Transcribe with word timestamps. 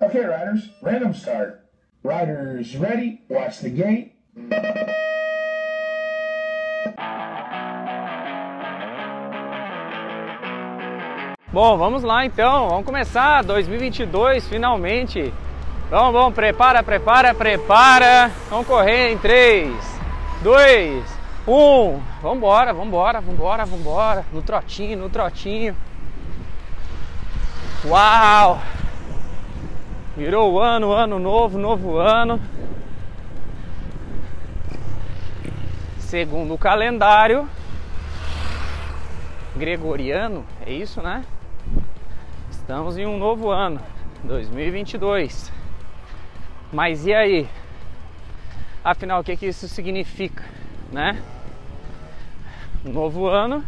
Okay, 0.00 0.24
riders, 0.24 0.70
random 0.80 1.12
start. 1.12 1.60
Riders 2.04 2.76
ready, 2.76 3.20
watch 3.28 3.58
the 3.58 3.68
gate. 3.68 4.12
Bom, 11.52 11.76
vamos 11.76 12.04
lá 12.04 12.24
então, 12.24 12.68
vamos 12.68 12.86
começar 12.86 13.42
2022 13.42 14.46
finalmente. 14.46 15.34
Vamos, 15.90 16.12
vamos, 16.12 16.32
prepara, 16.32 16.80
prepara, 16.84 17.34
prepara. 17.34 18.30
Vamos 18.48 18.68
correr 18.68 19.14
em 19.14 19.18
3, 19.18 19.74
2, 20.44 21.04
1. 21.44 22.00
Vambora, 22.22 22.72
vambora, 22.72 23.20
vambora, 23.20 23.64
vambora. 23.64 24.24
No 24.32 24.42
trotinho, 24.42 24.96
no 24.96 25.10
trotinho. 25.10 25.74
Uau! 27.84 28.60
Virou 30.18 30.52
o 30.52 30.60
ano, 30.60 30.90
ano 30.90 31.16
novo, 31.20 31.56
novo 31.56 31.96
ano. 31.96 32.40
Segundo 36.00 36.54
o 36.54 36.58
calendário 36.58 37.48
gregoriano, 39.54 40.44
é 40.66 40.72
isso, 40.72 41.00
né? 41.00 41.24
Estamos 42.50 42.98
em 42.98 43.06
um 43.06 43.16
novo 43.16 43.48
ano, 43.50 43.80
2022. 44.24 45.52
Mas 46.72 47.06
e 47.06 47.14
aí? 47.14 47.48
Afinal, 48.82 49.20
o 49.20 49.24
que, 49.24 49.36
que 49.36 49.46
isso 49.46 49.68
significa, 49.68 50.44
né? 50.90 51.22
Um 52.84 52.90
novo 52.90 53.28
ano, 53.28 53.64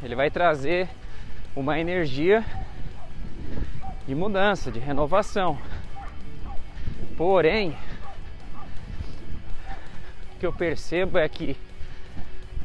ele 0.00 0.14
vai 0.14 0.30
trazer 0.30 0.88
uma 1.56 1.80
energia 1.80 2.44
de 4.10 4.14
mudança, 4.16 4.72
de 4.72 4.80
renovação. 4.80 5.56
Porém, 7.16 7.78
o 10.34 10.40
que 10.40 10.44
eu 10.44 10.52
percebo 10.52 11.16
é 11.16 11.28
que 11.28 11.56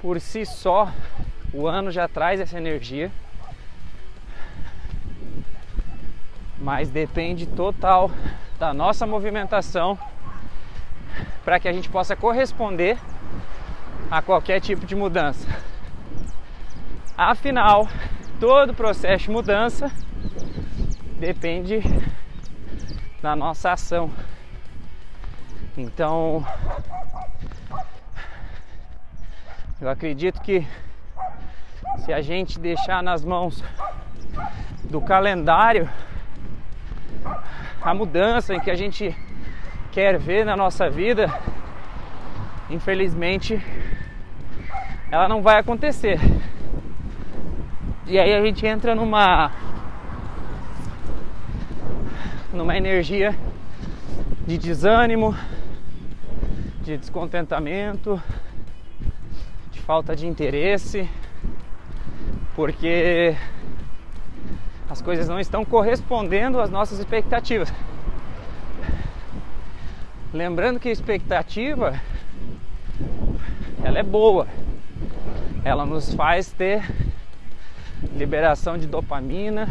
por 0.02 0.20
si 0.20 0.44
só 0.44 0.92
o 1.54 1.68
ano 1.68 1.92
já 1.92 2.08
traz 2.08 2.40
essa 2.40 2.58
energia 2.58 3.12
mas 6.60 6.90
depende 6.90 7.46
total 7.46 8.10
da 8.58 8.74
nossa 8.74 9.06
movimentação 9.06 10.00
para 11.44 11.60
que 11.60 11.68
a 11.68 11.74
gente 11.74 11.90
possa 11.90 12.16
corresponder 12.16 12.98
a 14.10 14.20
qualquer 14.20 14.60
tipo 14.62 14.84
de 14.84 14.96
mudança. 14.96 15.48
Afinal, 17.16 17.88
todo 18.40 18.74
processo 18.74 19.26
de 19.26 19.30
mudança 19.30 20.05
depende 21.26 21.82
da 23.20 23.36
nossa 23.36 23.72
ação. 23.72 24.12
Então, 25.76 26.46
eu 29.82 29.90
acredito 29.90 30.40
que 30.40 30.68
se 31.98 32.14
a 32.14 32.22
gente 32.22 32.60
deixar 32.60 33.02
nas 33.02 33.26
mãos 33.26 33.64
do 34.84 35.02
calendário 35.02 35.90
a 37.82 37.92
mudança 37.92 38.54
em 38.54 38.60
que 38.60 38.70
a 38.70 38.76
gente 38.76 39.18
quer 39.92 40.20
ver 40.20 40.46
na 40.46 40.56
nossa 40.56 40.92
vida, 40.92 41.26
infelizmente, 42.70 43.60
ela 45.10 45.28
não 45.28 45.42
vai 45.42 45.58
acontecer. 45.58 46.20
E 48.06 48.20
aí 48.20 48.32
a 48.32 48.46
gente 48.46 48.64
entra 48.64 48.94
numa 48.94 49.52
numa 52.56 52.78
energia 52.78 53.38
de 54.48 54.58
desânimo, 54.58 55.36
de 56.82 56.98
descontentamento, 56.98 58.22
de 59.72 59.82
falta 59.82 60.16
de 60.16 60.26
interesse, 60.26 61.10
porque 62.56 63.36
as 64.90 65.02
coisas 65.02 65.28
não 65.28 65.40
estão 65.40 65.66
correspondendo 65.66 66.62
às 66.62 66.70
nossas 66.70 66.98
expectativas. 66.98 67.74
Lembrando 70.34 70.80
que 70.80 70.88
a 70.88 70.92
expectativa 70.92 72.00
ela 73.84 74.00
é 74.00 74.04
boa. 74.04 74.48
Ela 75.64 75.86
nos 75.86 76.14
faz 76.14 76.52
ter 76.52 76.84
liberação 78.16 78.78
de 78.78 78.88
dopamina, 78.88 79.68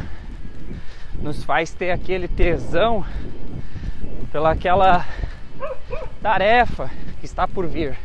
nos 1.24 1.42
faz 1.42 1.72
ter 1.72 1.90
aquele 1.90 2.28
tesão 2.28 3.02
pelaquela 4.30 5.06
tarefa 6.22 6.90
que 7.18 7.24
está 7.24 7.48
por 7.48 7.66
vir. 7.66 7.98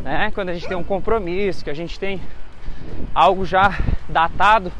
Né? 0.00 0.32
Quando 0.34 0.48
a 0.48 0.54
gente 0.54 0.66
tem 0.66 0.76
um 0.76 0.82
compromisso, 0.82 1.62
que 1.62 1.68
a 1.68 1.74
gente 1.74 2.00
tem 2.00 2.18
algo 3.14 3.44
já 3.44 3.78
datado 4.08 4.72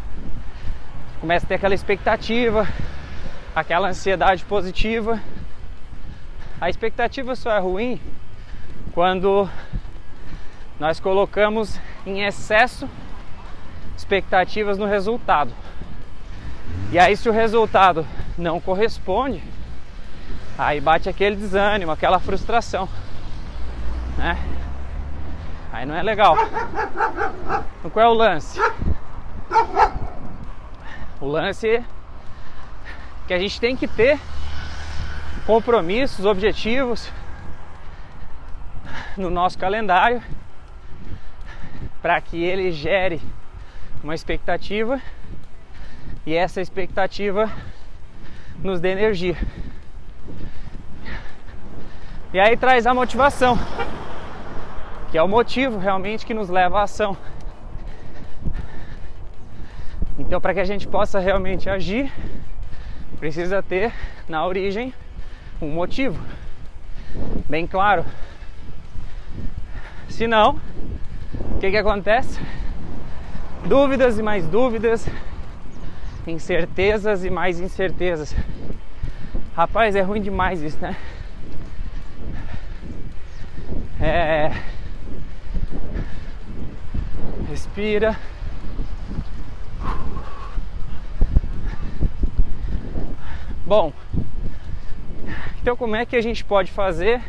começa 1.21 1.45
a 1.45 1.49
ter 1.49 1.55
aquela 1.55 1.75
expectativa, 1.75 2.67
aquela 3.55 3.89
ansiedade 3.89 4.43
positiva. 4.45 5.21
A 6.59 6.71
expectativa 6.71 7.37
só 7.37 7.51
é 7.51 7.59
ruim 7.59 8.01
quando 8.93 9.49
nós 10.81 10.99
colocamos 10.99 11.79
em 12.07 12.25
excesso 12.25 12.89
expectativas 13.97 14.79
no 14.79 14.87
resultado. 14.87 15.51
E 16.91 16.99
aí, 16.99 17.17
se 17.17 17.29
o 17.29 17.33
resultado 17.33 18.07
não 18.39 18.61
corresponde, 18.61 19.43
aí 20.57 20.81
bate 20.81 21.09
aquele 21.09 21.37
desânimo, 21.37 21.91
aquela 21.91 22.19
frustração, 22.19 22.89
né? 24.17 24.39
Aí 25.73 25.85
não 25.85 25.95
é 25.95 26.03
legal. 26.03 26.37
Então, 27.79 27.91
qual 27.91 28.07
é 28.07 28.09
o 28.09 28.15
lance? 28.15 28.61
O 31.21 31.27
lance 31.27 31.69
é 31.69 31.85
que 33.27 33.35
a 33.35 33.39
gente 33.39 33.61
tem 33.61 33.77
que 33.77 33.89
ter 33.89 34.21
compromissos, 35.47 36.25
objetivos 36.25 37.11
no 39.17 39.31
nosso 39.31 39.59
calendário 39.59 40.23
para 42.01 42.21
que 42.21 42.43
ele 42.43 42.71
gere 42.71 43.21
uma 44.03 44.15
expectativa 44.15 45.01
e 46.27 46.35
essa 46.35 46.61
expectativa 46.61 47.51
nos 48.63 48.81
dê 48.81 48.93
energia. 48.93 49.37
E 52.33 52.41
aí 52.41 52.57
traz 52.57 52.87
a 52.87 52.95
motivação, 52.95 53.57
que 55.11 55.19
é 55.19 55.23
o 55.23 55.29
motivo 55.29 55.79
realmente 55.79 56.27
que 56.27 56.35
nos 56.35 56.49
leva 56.49 56.81
à 56.81 56.83
ação. 56.83 57.17
Então, 60.19 60.41
para 60.41 60.55
que 60.55 60.61
a 60.61 60.65
gente 60.65 60.89
possa 60.89 61.19
realmente 61.19 61.69
agir, 61.69 62.11
precisa 63.19 63.63
ter 63.63 63.93
na 64.29 64.47
origem 64.47 64.93
um 65.61 65.69
motivo 65.69 66.21
bem 67.49 67.67
claro. 67.67 68.05
Se 70.09 70.27
não, 70.27 70.61
o 71.53 71.59
que, 71.59 71.71
que 71.71 71.77
acontece? 71.77 72.41
Dúvidas 73.67 74.19
e 74.19 74.23
mais 74.23 74.47
dúvidas, 74.47 75.09
incertezas 76.31 77.25
e 77.25 77.31
mais 77.31 77.61
incertezas. 77.61 78.35
Rapaz, 79.55 79.95
é 79.95 80.01
ruim 80.01 80.21
demais 80.21 80.63
isso, 80.63 80.79
né? 80.81 80.97
É. 84.01 84.51
Respira. 87.49 88.17
Bom, 93.67 93.93
então 95.63 95.75
como 95.75 95.97
é 95.97 96.05
que 96.05 96.17
a 96.17 96.21
gente 96.21 96.45
pode 96.45 96.71
fazer 96.71 97.23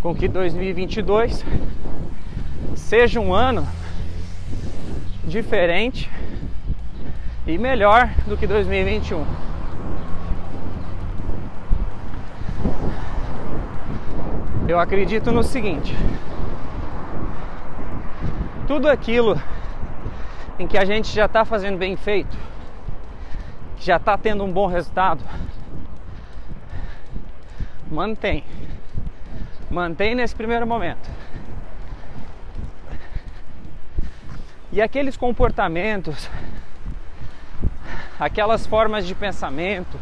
com 0.00 0.14
que 0.14 0.28
2022 0.28 1.44
seja 2.74 3.20
um 3.20 3.34
ano 3.34 3.68
diferente 5.24 6.08
e 7.46 7.56
melhor 7.56 8.08
do 8.26 8.36
que 8.36 8.46
2021? 8.46 9.24
Eu 14.68 14.80
acredito 14.80 15.30
no 15.30 15.44
seguinte: 15.44 15.94
tudo 18.66 18.88
aquilo 18.88 19.40
em 20.58 20.66
que 20.66 20.76
a 20.76 20.84
gente 20.84 21.14
já 21.14 21.26
está 21.26 21.44
fazendo 21.44 21.78
bem 21.78 21.96
feito, 21.96 22.36
já 23.78 23.96
está 23.96 24.18
tendo 24.18 24.42
um 24.42 24.52
bom 24.52 24.66
resultado, 24.66 25.22
mantém. 27.88 28.42
Mantém 29.70 30.14
nesse 30.14 30.34
primeiro 30.34 30.66
momento. 30.66 31.10
E 34.72 34.80
aqueles 34.80 35.16
comportamentos 35.16 36.28
aquelas 38.18 38.66
formas 38.66 39.06
de 39.06 39.14
pensamento, 39.14 39.98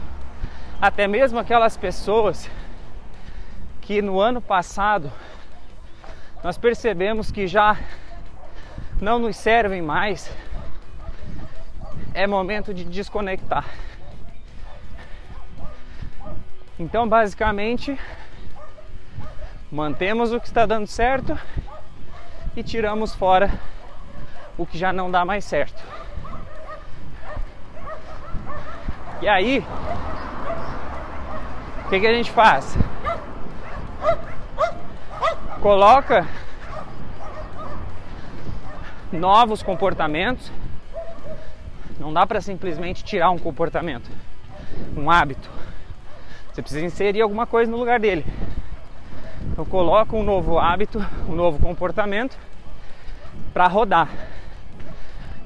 até 0.81 1.07
mesmo 1.07 1.39
aquelas 1.39 1.77
pessoas 1.77 2.49
que 3.81 4.01
no 4.01 4.21
ano 4.21 4.41
passado 4.41 5.13
nós 6.43 6.57
percebemos 6.57 7.31
que 7.31 7.47
já 7.47 7.77
não 9.01 9.19
nos 9.19 9.37
servem 9.37 9.83
mais, 9.83 10.31
é 12.13 12.27
momento 12.27 12.73
de 12.73 12.85
desconectar. 12.85 13.65
Então, 16.79 17.09
basicamente, 17.09 17.99
mantemos 19.71 20.33
o 20.33 20.41
que 20.41 20.47
está 20.47 20.67
dando 20.67 20.87
certo 20.87 21.39
e 22.57 22.63
tiramos 22.63 23.15
fora 23.15 23.51
o 24.57 24.65
que 24.65 24.79
já 24.79 24.93
não 24.93 25.11
dá 25.11 25.25
mais 25.25 25.45
certo. 25.45 26.04
E 29.25 29.29
aí, 29.29 29.65
o 31.87 31.89
que, 31.89 31.99
que 31.99 32.07
a 32.07 32.13
gente 32.13 32.31
faz? 32.31 32.77
Coloca 35.63 36.29
novos 39.11 39.63
comportamentos. 39.63 40.53
Não 41.99 42.13
dá 42.13 42.27
para 42.27 42.43
simplesmente 42.43 43.03
tirar 43.03 43.31
um 43.31 43.39
comportamento, 43.39 44.11
um 44.95 45.11
hábito. 45.11 45.49
Você 46.53 46.61
precisa 46.61 46.85
inserir 46.85 47.23
alguma 47.23 47.47
coisa 47.47 47.71
no 47.71 47.79
lugar 47.79 47.99
dele. 47.99 48.27
Então 49.53 49.65
coloca 49.65 50.15
um 50.15 50.23
novo 50.23 50.59
hábito, 50.59 51.03
um 51.27 51.35
novo 51.35 51.59
comportamento 51.59 52.37
para 53.55 53.67
rodar 53.69 54.11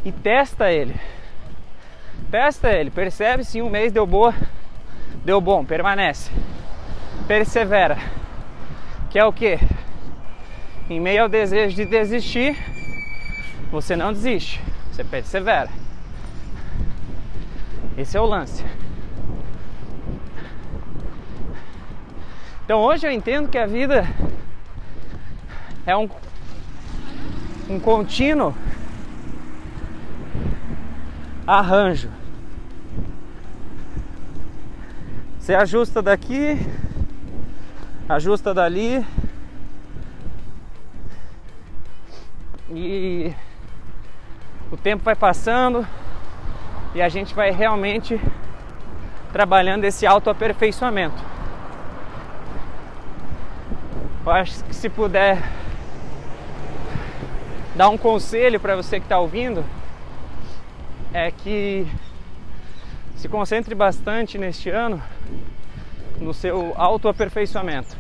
e 0.05 0.11
testa 0.11 0.69
ele. 0.69 0.97
Testa 2.31 2.71
ele, 2.71 2.91
percebe 2.91 3.45
se 3.45 3.63
um 3.63 3.71
mês 3.71 3.91
deu 3.91 4.07
boa, 4.07 4.35
deu 5.25 5.41
bom, 5.41 5.65
permanece. 5.65 6.31
Persevera. 7.27 7.99
Que 9.11 9.19
é 9.19 9.25
o 9.25 9.33
que? 9.33 9.59
Em 10.91 11.01
meio 11.01 11.23
ao 11.23 11.29
desejo 11.29 11.75
de 11.75 11.87
desistir, 11.87 12.57
você 13.71 13.97
não 13.97 14.13
desiste, 14.13 14.61
você 14.91 15.05
persevera. 15.05 15.71
Esse 17.97 18.17
é 18.17 18.21
o 18.21 18.27
lance. 18.27 18.65
Então 22.65 22.81
hoje 22.81 23.07
eu 23.07 23.11
entendo 23.11 23.49
que 23.49 23.57
a 23.57 23.67
vida 23.67 24.07
é 25.87 25.97
um, 25.97 26.09
um 27.69 27.81
contínuo 27.81 28.55
arranjo. 31.49 32.11
Você 35.39 35.55
ajusta 35.55 36.03
daqui, 36.03 36.59
ajusta 38.07 38.53
dali 38.53 39.03
e 42.69 43.33
o 44.71 44.77
tempo 44.77 45.03
vai 45.03 45.17
passando 45.17 45.87
e 46.95 47.01
a 47.01 47.09
gente 47.09 47.35
vai 47.35 47.51
realmente 47.51 48.21
trabalhando 49.33 49.85
esse 49.85 50.07
autoaperfeiçoamento. 50.07 51.25
Eu 54.27 54.33
acho 54.33 54.63
que 54.65 54.77
se 54.77 54.91
puder 54.91 55.43
dar 57.75 57.89
um 57.89 57.97
conselho 57.97 58.61
para 58.61 58.77
você 58.77 59.01
que 59.01 59.07
está 59.07 59.19
ouvindo, 59.19 59.65
é 61.13 61.31
que 61.31 61.87
se 63.17 63.29
concentre 63.29 63.75
bastante 63.75 64.39
neste 64.39 64.71
ano 64.71 65.03
no 66.21 66.35
seu 66.35 66.73
autoaperfeiçoamento, 66.77 67.97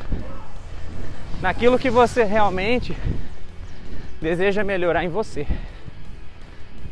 naquilo 1.40 1.78
que 1.78 1.90
você 1.90 2.24
realmente 2.24 2.96
deseja 4.20 4.64
melhorar 4.64 5.04
em 5.04 5.08
você. 5.08 5.46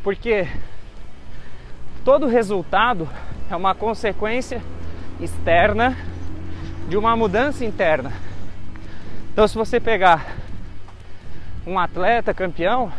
Porque 0.03 0.47
todo 2.03 2.27
resultado 2.27 3.09
é 3.49 3.55
uma 3.55 3.75
consequência 3.75 4.61
externa 5.19 5.97
de 6.87 6.97
uma 6.97 7.15
mudança 7.15 7.65
interna. 7.65 8.13
Então, 9.33 9.47
se 9.47 9.55
você 9.55 9.79
pegar 9.79 10.35
um 11.65 11.77
atleta 11.77 12.33
campeão, 12.33 12.91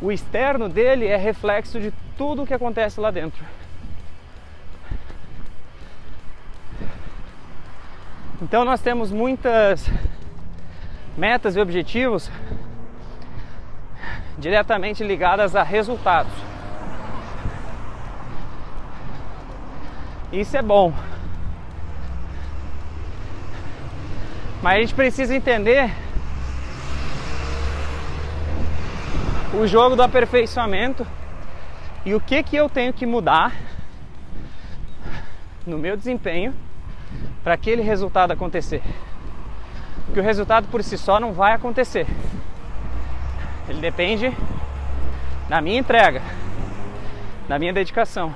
o 0.00 0.12
externo 0.12 0.68
dele 0.68 1.06
é 1.06 1.16
reflexo 1.16 1.80
de 1.80 1.92
tudo 2.16 2.42
o 2.42 2.46
que 2.46 2.54
acontece 2.54 3.00
lá 3.00 3.10
dentro. 3.10 3.44
Então, 8.42 8.64
nós 8.64 8.80
temos 8.80 9.10
muitas 9.10 9.88
metas 11.16 11.56
e 11.56 11.60
objetivos 11.60 12.30
diretamente 14.36 15.04
ligadas 15.04 15.54
a 15.54 15.62
resultados. 15.62 16.32
Isso 20.32 20.56
é 20.56 20.62
bom. 20.62 20.92
Mas 24.60 24.76
a 24.76 24.80
gente 24.80 24.94
precisa 24.94 25.34
entender 25.34 26.03
o 29.60 29.66
jogo 29.66 29.94
do 29.94 30.02
aperfeiçoamento 30.02 31.06
e 32.04 32.14
o 32.14 32.20
que 32.20 32.42
que 32.42 32.56
eu 32.56 32.68
tenho 32.68 32.92
que 32.92 33.06
mudar 33.06 33.52
no 35.66 35.78
meu 35.78 35.96
desempenho 35.96 36.54
para 37.42 37.54
aquele 37.54 37.82
resultado 37.82 38.32
acontecer. 38.32 38.82
Porque 40.06 40.20
o 40.20 40.22
resultado 40.22 40.68
por 40.68 40.82
si 40.82 40.98
só 40.98 41.18
não 41.18 41.32
vai 41.32 41.52
acontecer. 41.52 42.06
Ele 43.68 43.80
depende 43.80 44.32
da 45.48 45.60
minha 45.60 45.78
entrega, 45.78 46.22
da 47.48 47.58
minha 47.58 47.72
dedicação. 47.72 48.34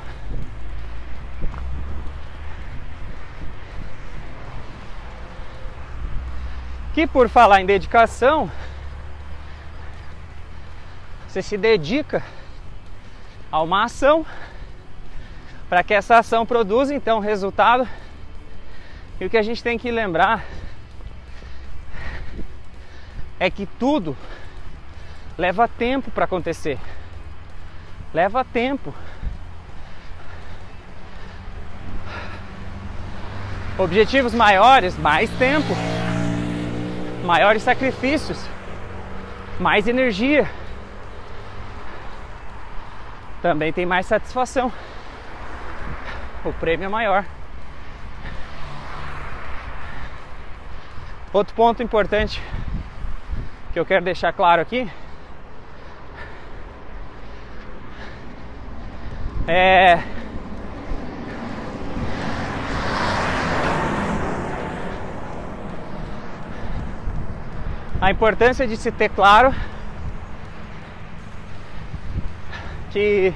que 6.99 7.07
por 7.07 7.29
falar 7.29 7.61
em 7.61 7.65
dedicação, 7.65 8.51
você 11.39 11.43
se 11.43 11.57
dedica 11.57 12.21
a 13.51 13.63
uma 13.63 13.85
ação 13.85 14.27
para 15.69 15.85
que 15.85 15.95
essa 15.95 16.19
ação 16.19 16.45
produza 16.45 16.93
então 16.93 17.21
resultado. 17.21 17.89
E 19.21 19.25
o 19.25 19.31
que 19.31 19.37
a 19.37 19.43
gente 19.43 19.63
tem 19.63 19.79
que 19.79 19.89
lembrar 19.89 20.45
é 23.39 23.49
que 23.49 23.67
tudo 23.67 24.17
leva 25.37 25.69
tempo 25.69 26.11
para 26.11 26.25
acontecer. 26.25 26.77
Leva 28.13 28.45
tempo. 28.45 28.93
Objetivos 33.79 34.35
maiores, 34.35 34.99
mais 34.99 35.31
tempo 35.39 35.73
maiores 37.25 37.63
sacrifícios, 37.63 38.39
mais 39.61 39.87
energia. 39.87 40.49
Também 43.41 43.73
tem 43.73 43.87
mais 43.87 44.07
satisfação. 44.07 44.73
O 46.45 46.53
prêmio 46.53 46.87
é 46.87 46.89
maior. 46.89 47.25
Outro 51.33 51.55
ponto 51.55 51.83
importante 51.83 52.43
que 53.73 53.79
eu 53.79 53.85
quero 53.85 54.05
deixar 54.05 54.33
claro 54.33 54.63
aqui 54.63 54.91
é 59.47 60.03
a 68.01 68.11
importância 68.11 68.67
de 68.67 68.77
se 68.77 68.91
ter 68.91 69.11
claro 69.11 69.55
que 72.99 73.33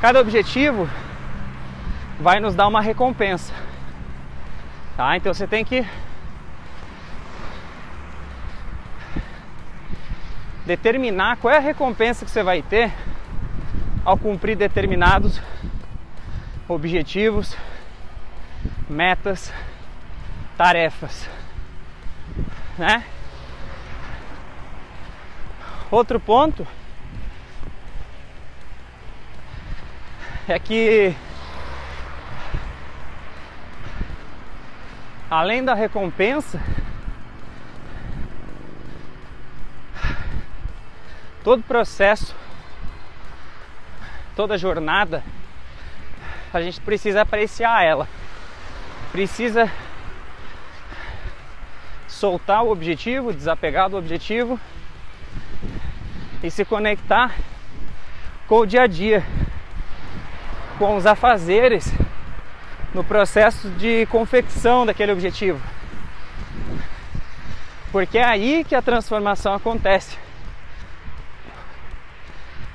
cada 0.00 0.20
objetivo 0.20 0.90
vai 2.18 2.40
nos 2.40 2.56
dar 2.56 2.66
uma 2.66 2.80
recompensa. 2.80 3.54
Tá? 4.96 5.16
Então 5.16 5.32
você 5.32 5.46
tem 5.46 5.64
que 5.64 5.86
determinar 10.66 11.36
qual 11.36 11.54
é 11.54 11.58
a 11.58 11.60
recompensa 11.60 12.24
que 12.24 12.30
você 12.32 12.42
vai 12.42 12.60
ter 12.60 12.92
ao 14.04 14.18
cumprir 14.18 14.56
determinados 14.56 15.40
objetivos, 16.66 17.56
metas, 18.90 19.52
tarefas, 20.56 21.30
né? 22.76 23.04
Outro 25.92 26.18
ponto 26.18 26.66
é 30.52 30.58
que 30.58 31.14
além 35.30 35.62
da 35.62 35.74
recompensa, 35.74 36.58
todo 41.44 41.62
processo, 41.62 42.34
toda 44.34 44.56
jornada, 44.56 45.22
a 46.52 46.62
gente 46.62 46.80
precisa 46.80 47.20
apreciar 47.20 47.84
ela, 47.84 48.08
precisa 49.12 49.70
soltar 52.06 52.64
o 52.64 52.70
objetivo, 52.70 53.34
desapegar 53.34 53.90
do 53.90 53.98
objetivo 53.98 54.58
e 56.42 56.50
se 56.50 56.64
conectar 56.64 57.34
com 58.46 58.60
o 58.60 58.66
dia 58.66 58.82
a 58.82 58.86
dia, 58.86 59.22
com 60.78 60.96
os 60.96 61.04
afazeres 61.06 61.92
no 62.94 63.02
processo 63.02 63.68
de 63.70 64.06
confecção 64.06 64.86
daquele 64.86 65.12
objetivo. 65.12 65.60
Porque 67.90 68.18
é 68.18 68.24
aí 68.24 68.64
que 68.64 68.74
a 68.74 68.82
transformação 68.82 69.54
acontece. 69.54 70.16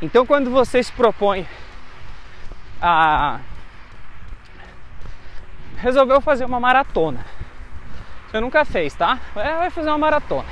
Então, 0.01 0.25
quando 0.25 0.49
você 0.51 0.83
se 0.83 0.91
propõe 0.91 1.47
a 2.81 3.39
resolveu 5.77 6.21
fazer 6.21 6.45
uma 6.45 6.59
maratona, 6.59 7.25
você 8.27 8.39
nunca 8.39 8.63
fez, 8.63 8.93
tá? 8.93 9.19
Vai 9.33 9.69
fazer 9.69 9.89
uma 9.89 9.97
maratona. 9.97 10.47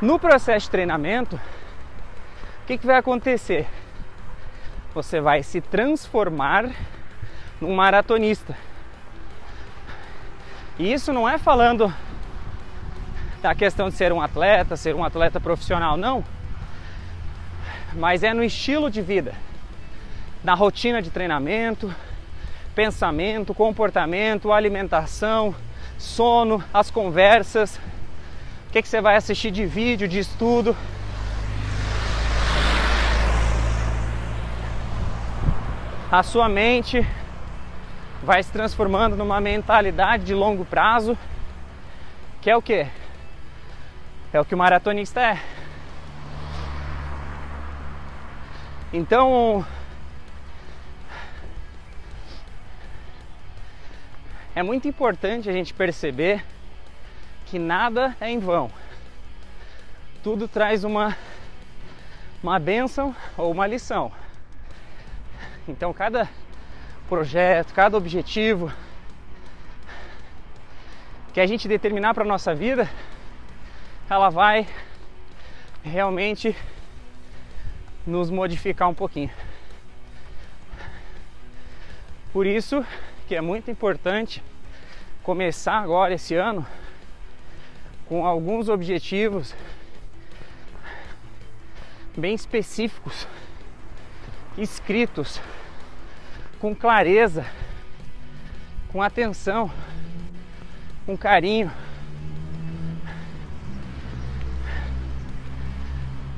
No 0.00 0.18
processo 0.18 0.66
de 0.66 0.70
treinamento, 0.70 1.36
o 1.36 2.66
que, 2.66 2.76
que 2.76 2.86
vai 2.86 2.96
acontecer? 2.96 3.66
Você 4.96 5.20
vai 5.20 5.42
se 5.42 5.60
transformar 5.60 6.70
num 7.60 7.74
maratonista. 7.74 8.56
E 10.78 10.90
isso 10.90 11.12
não 11.12 11.28
é 11.28 11.36
falando 11.36 11.94
da 13.42 13.54
questão 13.54 13.90
de 13.90 13.94
ser 13.94 14.10
um 14.10 14.22
atleta, 14.22 14.74
ser 14.74 14.94
um 14.94 15.04
atleta 15.04 15.38
profissional, 15.38 15.98
não. 15.98 16.24
Mas 17.92 18.22
é 18.22 18.32
no 18.32 18.42
estilo 18.42 18.90
de 18.90 19.02
vida, 19.02 19.34
na 20.42 20.54
rotina 20.54 21.02
de 21.02 21.10
treinamento, 21.10 21.94
pensamento, 22.74 23.52
comportamento, 23.52 24.50
alimentação, 24.50 25.54
sono, 25.98 26.64
as 26.72 26.90
conversas, 26.90 27.78
o 28.66 28.72
que, 28.72 28.80
que 28.80 28.88
você 28.88 29.02
vai 29.02 29.16
assistir 29.16 29.50
de 29.50 29.66
vídeo, 29.66 30.08
de 30.08 30.20
estudo. 30.20 30.74
A 36.10 36.22
sua 36.22 36.48
mente 36.48 37.04
vai 38.22 38.40
se 38.40 38.52
transformando 38.52 39.16
numa 39.16 39.40
mentalidade 39.40 40.24
de 40.24 40.34
longo 40.34 40.64
prazo, 40.64 41.18
que 42.40 42.48
é 42.48 42.56
o 42.56 42.62
que? 42.62 42.86
É 44.32 44.40
o 44.40 44.44
que 44.44 44.54
o 44.54 44.58
maratonista 44.58 45.20
é. 45.20 45.42
Então, 48.92 49.66
é 54.54 54.62
muito 54.62 54.86
importante 54.86 55.50
a 55.50 55.52
gente 55.52 55.74
perceber 55.74 56.44
que 57.46 57.58
nada 57.58 58.16
é 58.20 58.30
em 58.30 58.38
vão. 58.38 58.70
Tudo 60.22 60.46
traz 60.46 60.84
uma 60.84 61.16
uma 62.40 62.60
bênção 62.60 63.12
ou 63.36 63.50
uma 63.50 63.66
lição. 63.66 64.12
Então 65.68 65.92
cada 65.92 66.28
projeto, 67.08 67.72
cada 67.74 67.96
objetivo 67.96 68.72
que 71.32 71.40
a 71.40 71.46
gente 71.46 71.68
determinar 71.68 72.14
para 72.14 72.24
nossa 72.24 72.54
vida, 72.54 72.88
ela 74.08 74.30
vai 74.30 74.66
realmente 75.82 76.56
nos 78.06 78.30
modificar 78.30 78.88
um 78.88 78.94
pouquinho. 78.94 79.30
Por 82.32 82.46
isso 82.46 82.84
que 83.26 83.34
é 83.34 83.40
muito 83.40 83.70
importante 83.70 84.42
começar 85.22 85.78
agora 85.78 86.14
esse 86.14 86.34
ano 86.34 86.66
com 88.08 88.24
alguns 88.24 88.68
objetivos 88.68 89.54
bem 92.16 92.34
específicos, 92.34 93.26
escritos 94.56 95.40
com 96.66 96.74
clareza, 96.74 97.46
com 98.88 99.00
atenção, 99.00 99.70
com 101.06 101.16
carinho, 101.16 101.70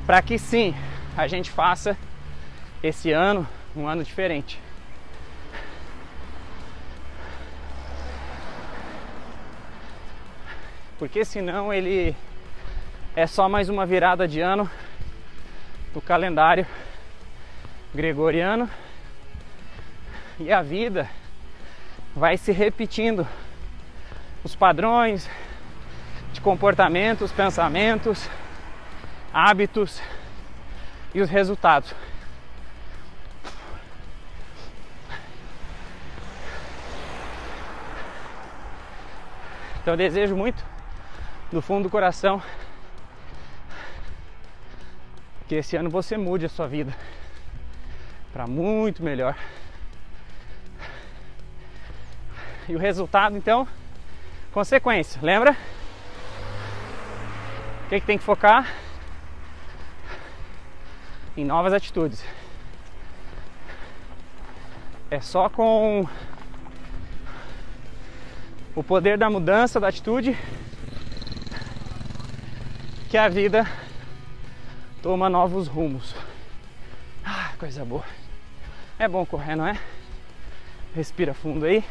para 0.05 0.21
que 0.21 0.37
sim 0.37 0.75
a 1.17 1.27
gente 1.27 1.49
faça 1.49 1.97
esse 2.83 3.11
ano 3.11 3.47
um 3.75 3.87
ano 3.87 4.03
diferente. 4.03 4.61
Porque 10.99 11.25
senão 11.25 11.73
ele 11.73 12.15
é 13.15 13.25
só 13.25 13.49
mais 13.49 13.67
uma 13.67 13.83
virada 13.83 14.27
de 14.27 14.39
ano 14.39 14.69
do 15.91 15.99
calendário 15.99 16.67
gregoriano 17.95 18.69
e 20.39 20.53
a 20.53 20.61
vida 20.61 21.09
vai 22.15 22.37
se 22.37 22.51
repetindo 22.51 23.27
os 24.43 24.55
padrões 24.55 25.29
de 26.31 26.39
comportamentos, 26.39 27.31
pensamentos, 27.31 28.29
hábitos 29.33 30.01
e 31.13 31.21
os 31.21 31.29
resultados. 31.29 31.93
Então 39.81 39.93
eu 39.93 39.97
desejo 39.97 40.35
muito 40.35 40.63
do 41.51 41.61
fundo 41.61 41.83
do 41.83 41.89
coração 41.89 42.41
que 45.47 45.55
esse 45.55 45.75
ano 45.75 45.89
você 45.89 46.15
mude 46.15 46.45
a 46.45 46.49
sua 46.49 46.67
vida 46.67 46.95
para 48.31 48.45
muito 48.45 49.03
melhor. 49.03 49.35
E 52.69 52.75
o 52.75 52.77
resultado, 52.77 53.35
então, 53.35 53.67
consequência, 54.51 55.19
lembra? 55.23 55.57
O 57.83 57.89
que, 57.89 57.99
que 57.99 58.05
tem 58.05 58.15
que 58.15 58.23
focar? 58.23 58.71
Em 61.35 61.43
novas 61.43 61.73
atitudes. 61.73 62.23
É 65.09 65.19
só 65.19 65.49
com 65.49 66.07
o 68.75 68.83
poder 68.83 69.17
da 69.17 69.31
mudança 69.31 69.79
da 69.79 69.87
atitude 69.87 70.37
que 73.09 73.17
a 73.17 73.27
vida 73.27 73.65
toma 75.01 75.27
novos 75.27 75.67
rumos. 75.67 76.13
Ah, 77.25 77.51
coisa 77.57 77.83
boa. 77.83 78.05
É 78.99 79.07
bom 79.07 79.25
correr, 79.25 79.55
não 79.55 79.65
é? 79.65 79.75
Respira 80.93 81.33
fundo 81.33 81.65
aí. 81.65 81.83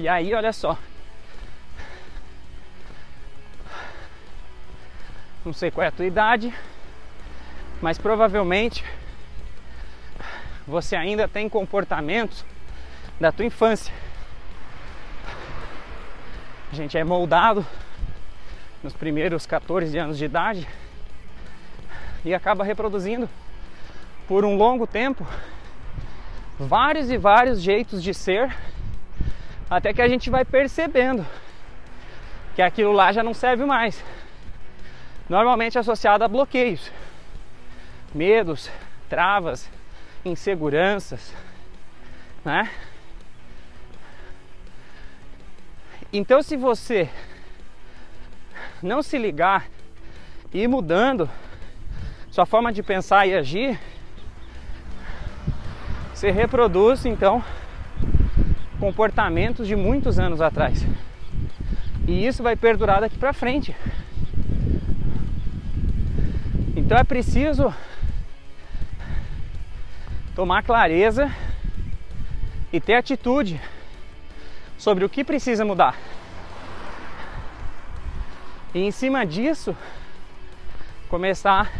E 0.00 0.06
aí, 0.06 0.32
olha 0.32 0.52
só. 0.52 0.78
Não 5.44 5.52
sei 5.52 5.72
qual 5.72 5.84
é 5.84 5.88
a 5.88 5.90
tua 5.90 6.06
idade, 6.06 6.54
mas 7.82 7.98
provavelmente 7.98 8.84
você 10.64 10.94
ainda 10.94 11.26
tem 11.26 11.48
comportamentos 11.48 12.44
da 13.18 13.32
tua 13.32 13.44
infância. 13.44 13.92
A 16.70 16.76
gente 16.76 16.96
é 16.96 17.02
moldado 17.02 17.66
nos 18.84 18.92
primeiros 18.92 19.46
14 19.46 19.98
anos 19.98 20.16
de 20.16 20.24
idade 20.24 20.68
e 22.24 22.32
acaba 22.32 22.62
reproduzindo 22.62 23.28
por 24.28 24.44
um 24.44 24.56
longo 24.56 24.86
tempo 24.86 25.26
vários 26.56 27.10
e 27.10 27.16
vários 27.16 27.60
jeitos 27.60 28.00
de 28.00 28.14
ser 28.14 28.56
até 29.70 29.92
que 29.92 30.00
a 30.00 30.08
gente 30.08 30.30
vai 30.30 30.44
percebendo 30.44 31.26
que 32.54 32.62
aquilo 32.62 32.92
lá 32.92 33.12
já 33.12 33.22
não 33.22 33.34
serve 33.34 33.64
mais. 33.64 34.02
Normalmente 35.28 35.78
associado 35.78 36.24
a 36.24 36.28
bloqueios, 36.28 36.90
medos, 38.14 38.70
travas, 39.08 39.70
inseguranças, 40.24 41.32
né? 42.44 42.70
Então, 46.10 46.42
se 46.42 46.56
você 46.56 47.10
não 48.82 49.02
se 49.02 49.18
ligar 49.18 49.66
e 50.52 50.62
ir 50.62 50.68
mudando 50.68 51.28
sua 52.30 52.46
forma 52.46 52.72
de 52.72 52.82
pensar 52.82 53.26
e 53.26 53.34
agir, 53.34 53.78
você 56.14 56.30
reproduz 56.30 57.04
então 57.04 57.44
comportamentos 58.78 59.66
de 59.66 59.76
muitos 59.76 60.18
anos 60.18 60.40
atrás. 60.40 60.86
E 62.06 62.26
isso 62.26 62.42
vai 62.42 62.56
perdurar 62.56 63.00
daqui 63.00 63.18
para 63.18 63.32
frente. 63.32 63.74
Então 66.76 66.96
é 66.96 67.04
preciso 67.04 67.74
tomar 70.34 70.62
clareza 70.62 71.30
e 72.72 72.80
ter 72.80 72.94
atitude 72.94 73.60
sobre 74.78 75.04
o 75.04 75.08
que 75.08 75.24
precisa 75.24 75.64
mudar. 75.64 75.96
E 78.74 78.80
em 78.80 78.90
cima 78.90 79.26
disso, 79.26 79.76
começar 81.08 81.72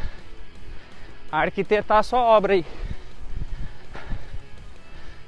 a 1.31 1.41
arquitetar 1.41 1.99
a 1.99 2.03
sua 2.03 2.21
obra 2.21 2.55
aí. 2.55 2.67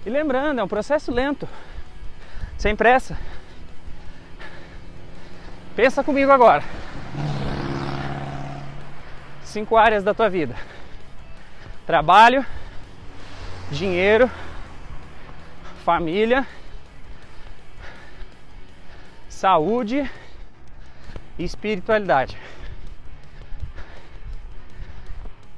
E 0.04 0.08
lembrando, 0.08 0.60
é 0.60 0.64
um 0.64 0.68
processo 0.68 1.12
lento, 1.12 1.46
sem 2.56 2.74
pressa. 2.74 3.18
Pensa 5.76 6.02
comigo 6.02 6.32
agora. 6.32 6.62
Cinco 9.44 9.76
áreas 9.76 10.02
da 10.02 10.14
tua 10.14 10.30
vida: 10.30 10.54
trabalho, 11.86 12.46
dinheiro, 13.70 14.30
família, 15.84 16.46
saúde 19.28 20.10
e 21.38 21.44
espiritualidade. 21.44 22.38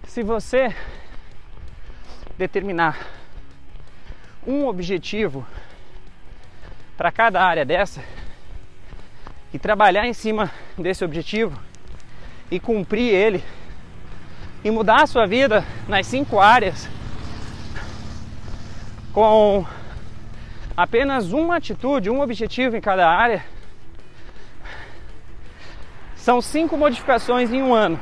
Se 0.04 0.22
você 0.22 0.74
determinar 2.36 3.21
um 4.46 4.66
objetivo 4.66 5.46
para 6.96 7.12
cada 7.12 7.42
área 7.42 7.64
dessa 7.64 8.02
e 9.52 9.58
trabalhar 9.58 10.06
em 10.06 10.12
cima 10.12 10.50
desse 10.76 11.04
objetivo 11.04 11.58
e 12.50 12.58
cumprir 12.58 13.12
ele 13.12 13.44
e 14.64 14.70
mudar 14.70 15.02
a 15.02 15.06
sua 15.06 15.26
vida 15.26 15.64
nas 15.88 16.06
cinco 16.06 16.38
áreas 16.38 16.88
com 19.12 19.66
apenas 20.76 21.32
uma 21.32 21.56
atitude, 21.56 22.08
um 22.10 22.20
objetivo 22.20 22.76
em 22.76 22.80
cada 22.80 23.08
área, 23.08 23.44
são 26.16 26.40
cinco 26.40 26.76
modificações 26.76 27.52
em 27.52 27.62
um 27.62 27.74
ano. 27.74 28.00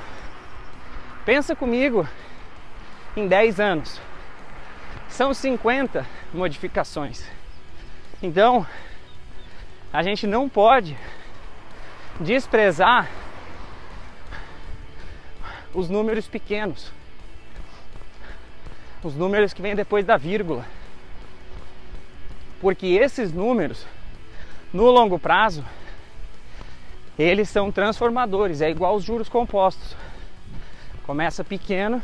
Pensa 1.25 1.56
comigo 1.56 2.06
em 3.16 3.26
10 3.26 3.59
anos. 3.59 4.00
São 5.09 5.35
50 5.35 6.06
modificações. 6.33 7.25
Então, 8.23 8.67
a 9.93 10.03
gente 10.03 10.27
não 10.27 10.49
pode 10.49 10.97
desprezar 12.21 13.09
os 15.75 15.89
números 15.89 16.29
pequenos. 16.29 16.93
Os 19.03 19.15
números 19.15 19.53
que 19.53 19.63
vêm 19.63 19.75
depois 19.75 20.05
da 20.05 20.17
vírgula 20.17 20.67
porque 22.61 22.87
esses 22.89 23.33
números, 23.33 23.87
no 24.73 24.90
longo 24.90 25.19
prazo, 25.19 25.64
eles 27.19 27.49
são 27.49 27.73
transformadores, 27.73 28.61
é 28.61 28.71
igual 28.71 28.95
os 28.95 29.05
juros 29.05 29.29
compostos. 29.29 29.97
Começa 31.05 31.43
pequeno 31.43 32.03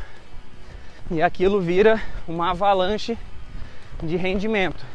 e 1.11 1.21
aquilo 1.21 1.61
vira 1.61 2.01
uma 2.27 2.51
avalanche 2.51 3.17
de 4.01 4.15
rendimento. 4.15 4.85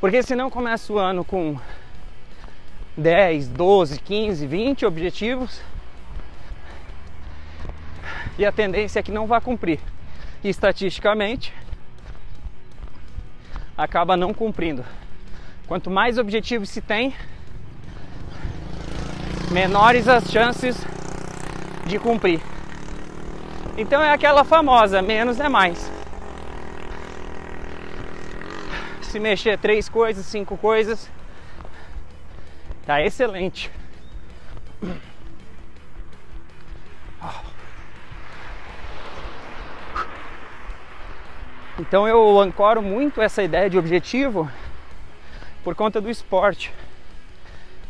Porque 0.00 0.22
se 0.22 0.34
não 0.36 0.48
começa 0.48 0.92
o 0.92 0.98
ano 0.98 1.24
com 1.24 1.58
10, 2.96 3.48
12, 3.48 4.00
15, 4.00 4.46
20 4.46 4.86
objetivos, 4.86 5.60
e 8.38 8.46
a 8.46 8.52
tendência 8.52 9.00
é 9.00 9.02
que 9.02 9.10
não 9.10 9.26
vá 9.26 9.40
cumprir 9.40 9.80
e 10.42 10.48
estatisticamente 10.48 11.52
acaba 13.76 14.16
não 14.16 14.32
cumprindo. 14.32 14.84
Quanto 15.66 15.90
mais 15.90 16.18
objetivos 16.18 16.68
se 16.68 16.80
tem, 16.80 17.14
menores 19.50 20.08
as 20.08 20.30
chances 20.30 20.76
de 21.86 21.98
cumprir. 21.98 22.40
Então 23.80 24.02
é 24.02 24.12
aquela 24.12 24.42
famosa, 24.42 25.00
menos 25.00 25.38
é 25.38 25.48
mais. 25.48 25.88
Se 29.00 29.20
mexer 29.20 29.56
três 29.56 29.88
coisas, 29.88 30.26
cinco 30.26 30.56
coisas, 30.56 31.08
tá 32.84 33.00
excelente. 33.00 33.70
Então 41.78 42.08
eu 42.08 42.40
ancoro 42.40 42.82
muito 42.82 43.22
essa 43.22 43.44
ideia 43.44 43.70
de 43.70 43.78
objetivo 43.78 44.50
por 45.62 45.76
conta 45.76 46.00
do 46.00 46.10
esporte. 46.10 46.74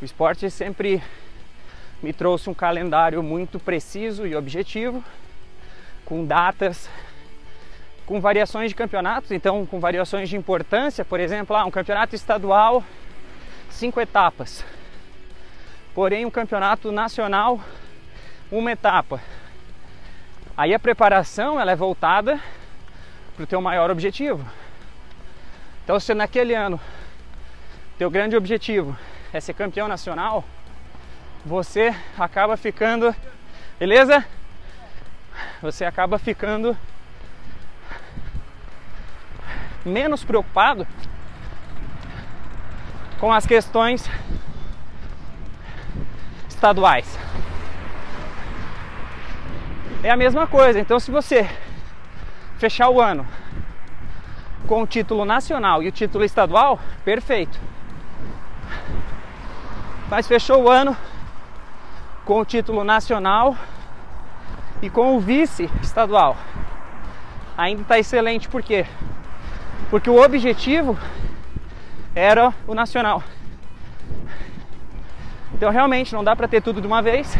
O 0.02 0.04
esporte 0.04 0.50
sempre 0.50 1.02
me 2.02 2.12
trouxe 2.12 2.50
um 2.50 2.54
calendário 2.54 3.22
muito 3.22 3.58
preciso 3.58 4.26
e 4.26 4.36
objetivo, 4.36 5.02
com 6.08 6.24
datas, 6.24 6.88
com 8.06 8.18
variações 8.18 8.70
de 8.70 8.74
campeonatos, 8.74 9.30
então 9.30 9.66
com 9.66 9.78
variações 9.78 10.30
de 10.30 10.38
importância, 10.38 11.04
por 11.04 11.20
exemplo, 11.20 11.54
ah, 11.54 11.66
um 11.66 11.70
campeonato 11.70 12.16
estadual, 12.16 12.82
cinco 13.68 14.00
etapas. 14.00 14.64
Porém, 15.94 16.24
um 16.24 16.30
campeonato 16.30 16.90
nacional, 16.90 17.60
uma 18.50 18.72
etapa. 18.72 19.20
Aí 20.56 20.72
a 20.72 20.78
preparação 20.78 21.60
ela 21.60 21.72
é 21.72 21.76
voltada 21.76 22.40
para 23.36 23.44
o 23.44 23.46
teu 23.46 23.60
maior 23.60 23.90
objetivo. 23.90 24.42
Então, 25.84 26.00
se 26.00 26.14
naquele 26.14 26.54
ano 26.54 26.80
teu 27.98 28.10
grande 28.10 28.34
objetivo 28.34 28.96
é 29.30 29.40
ser 29.40 29.52
campeão 29.52 29.86
nacional, 29.86 30.42
você 31.44 31.94
acaba 32.16 32.56
ficando, 32.56 33.14
beleza? 33.78 34.24
Você 35.60 35.84
acaba 35.84 36.18
ficando 36.18 36.76
menos 39.84 40.24
preocupado 40.24 40.86
com 43.18 43.32
as 43.32 43.46
questões 43.46 44.08
estaduais. 46.48 47.18
É 50.02 50.10
a 50.10 50.16
mesma 50.16 50.46
coisa. 50.46 50.78
Então, 50.78 51.00
se 51.00 51.10
você 51.10 51.48
fechar 52.58 52.88
o 52.88 53.00
ano 53.00 53.26
com 54.66 54.82
o 54.82 54.86
título 54.86 55.24
nacional 55.24 55.82
e 55.82 55.88
o 55.88 55.92
título 55.92 56.24
estadual, 56.24 56.78
perfeito. 57.04 57.58
Mas 60.08 60.26
fechou 60.26 60.64
o 60.64 60.70
ano 60.70 60.96
com 62.24 62.40
o 62.40 62.44
título 62.44 62.84
nacional 62.84 63.56
e 64.82 64.88
com 64.88 65.16
o 65.16 65.20
vice 65.20 65.70
estadual. 65.82 66.36
Ainda 67.56 67.82
está 67.82 67.98
excelente, 67.98 68.48
por 68.48 68.62
quê? 68.62 68.86
Porque 69.90 70.08
o 70.08 70.22
objetivo 70.22 70.98
era 72.14 72.52
o 72.66 72.74
nacional. 72.74 73.22
Então 75.54 75.70
realmente 75.70 76.14
não 76.14 76.22
dá 76.22 76.36
para 76.36 76.46
ter 76.46 76.62
tudo 76.62 76.80
de 76.80 76.86
uma 76.86 77.02
vez. 77.02 77.36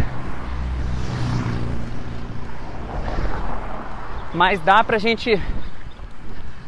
mas 4.33 4.61
dá 4.61 4.85
pra 4.85 4.99
gente 4.99 5.41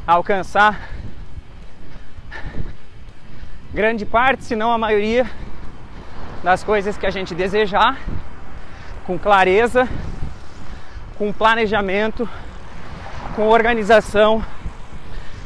alcançar 0.06 0.88
grande 3.72 4.04
parte, 4.04 4.44
se 4.44 4.56
não 4.56 4.72
a 4.72 4.78
maioria, 4.78 5.24
das 6.42 6.64
coisas 6.64 6.96
que 6.96 7.06
a 7.06 7.10
gente 7.10 7.34
desejar, 7.34 7.98
com 9.06 9.18
clareza, 9.18 9.88
com 11.20 11.34
planejamento, 11.34 12.26
com 13.36 13.48
organização, 13.48 14.42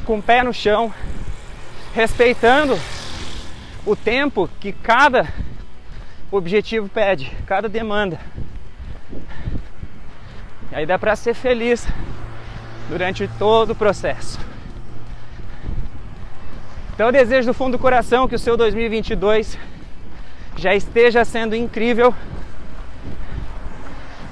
com 0.05 0.21
pé 0.21 0.41
no 0.45 0.55
chão, 0.55 0.95
respeitando 1.93 2.79
o 3.85 3.97
tempo 3.97 4.49
que 4.61 4.71
cada 4.73 5.27
objetivo 6.31 6.89
pede, 6.89 7.37
cada 7.45 7.69
demanda. 7.69 8.21
E 10.71 10.77
aí 10.77 10.87
dá 10.87 10.97
pra 10.97 11.17
ser 11.17 11.35
feliz 11.35 11.85
durante 12.89 13.29
todo 13.37 13.71
o 13.71 13.75
processo. 13.75 14.39
Então 16.95 17.07
eu 17.07 17.13
desejo 17.13 17.49
do 17.49 17.55
fundo 17.55 17.73
do 17.73 17.81
coração 17.81 18.29
que 18.29 18.37
o 18.37 18.39
seu 18.39 18.57
2022 18.57 19.59
já 20.57 20.73
esteja 20.73 21.25
sendo 21.25 21.57
incrível, 21.57 22.15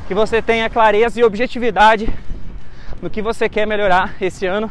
que 0.06 0.14
você 0.14 0.42
tenha 0.42 0.68
clareza 0.68 1.20
e 1.20 1.24
objetividade 1.24 2.08
no 3.00 3.10
que 3.10 3.22
você 3.22 3.48
quer 3.48 3.66
melhorar 3.66 4.14
esse 4.20 4.46
ano, 4.46 4.70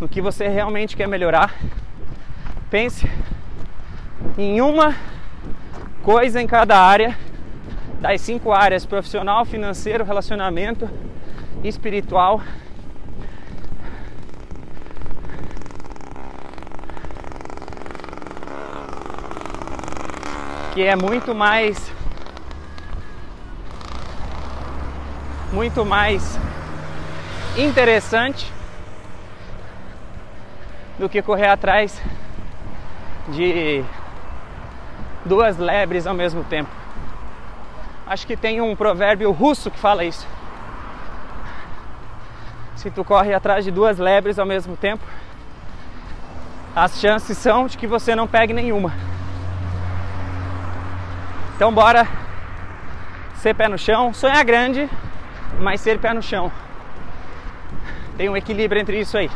no 0.00 0.08
que 0.08 0.20
você 0.20 0.48
realmente 0.48 0.96
quer 0.96 1.08
melhorar. 1.08 1.54
Pense 2.70 3.08
em 4.38 4.60
uma 4.60 4.94
coisa 6.02 6.40
em 6.40 6.46
cada 6.46 6.78
área, 6.78 7.16
das 8.00 8.20
cinco 8.20 8.52
áreas: 8.52 8.84
profissional, 8.84 9.44
financeiro, 9.44 10.04
relacionamento, 10.04 10.88
espiritual. 11.62 12.42
Que 20.74 20.82
é 20.82 20.96
muito 20.96 21.34
mais 21.34 21.92
muito 25.54 25.84
mais 25.84 26.36
interessante 27.56 28.52
do 30.98 31.08
que 31.08 31.22
correr 31.22 31.46
atrás 31.46 32.02
de 33.28 33.84
duas 35.24 35.56
lebres 35.56 36.08
ao 36.08 36.14
mesmo 36.14 36.42
tempo. 36.42 36.70
Acho 38.04 38.26
que 38.26 38.36
tem 38.36 38.60
um 38.60 38.74
provérbio 38.74 39.30
russo 39.30 39.70
que 39.70 39.78
fala 39.78 40.04
isso. 40.04 40.26
Se 42.74 42.90
tu 42.90 43.04
corre 43.04 43.32
atrás 43.32 43.64
de 43.64 43.70
duas 43.70 43.96
lebres 43.96 44.40
ao 44.40 44.44
mesmo 44.44 44.76
tempo, 44.76 45.04
as 46.74 46.98
chances 46.98 47.38
são 47.38 47.68
de 47.68 47.78
que 47.78 47.86
você 47.86 48.16
não 48.16 48.26
pegue 48.26 48.52
nenhuma. 48.52 48.92
Então 51.54 51.72
bora 51.72 52.08
ser 53.36 53.54
pé 53.54 53.68
no 53.68 53.78
chão, 53.78 54.12
sonhar 54.12 54.44
grande, 54.44 54.90
mas 55.60 55.80
ser 55.80 55.98
pé 55.98 56.12
no 56.12 56.22
chão. 56.22 56.50
Tem 58.16 58.28
um 58.28 58.36
equilíbrio 58.36 58.80
entre 58.80 59.00
isso 59.00 59.16
aí. 59.16 59.30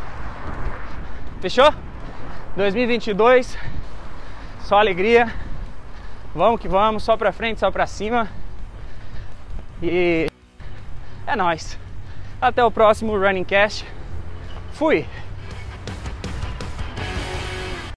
Fechou? 1.41 1.73
2022, 2.55 3.57
só 4.61 4.77
alegria. 4.77 5.33
Vamos 6.33 6.61
que 6.61 6.67
vamos, 6.67 7.03
só 7.03 7.17
pra 7.17 7.31
frente, 7.31 7.59
só 7.59 7.71
pra 7.71 7.87
cima. 7.87 8.27
E 9.81 10.27
é 11.25 11.35
nóis. 11.35 11.77
Até 12.41 12.63
o 12.63 12.71
próximo 12.71 13.17
Running 13.17 13.43
Cast. 13.43 13.85
Fui! 14.73 15.05